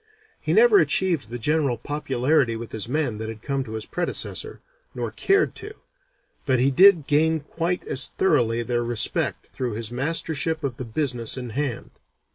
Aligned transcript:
He 0.39 0.51
never 0.51 0.79
achieved 0.79 1.29
the 1.29 1.37
general 1.37 1.77
popularity 1.77 2.55
with 2.55 2.71
his 2.71 2.89
men 2.89 3.19
that 3.19 3.29
had 3.29 3.43
come 3.43 3.63
to 3.65 3.73
his 3.73 3.85
predecessor, 3.85 4.59
nor 4.95 5.11
cared 5.11 5.53
to, 5.57 5.75
but 6.47 6.57
he 6.57 6.71
did 6.71 7.05
gain 7.05 7.41
quite 7.41 7.85
as 7.85 8.07
thoroughly 8.07 8.63
their 8.63 8.83
respect 8.83 9.51
through 9.53 9.73
his 9.73 9.91
mastership 9.91 10.63
of 10.63 10.77
the 10.77 10.85
business 10.85 11.37
in 11.37 11.51
hand. 11.51 11.91